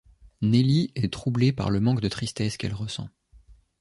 [0.41, 3.09] Nellie est troublée par le manque de tristesse qu'elle ressent.